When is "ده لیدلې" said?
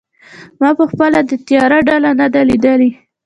2.33-2.89